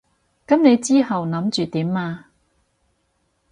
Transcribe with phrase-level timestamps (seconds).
[0.47, 2.29] 噉你之後諗住點啊？